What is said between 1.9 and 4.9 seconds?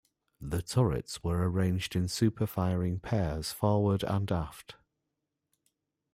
in superfiring pairs forward and aft.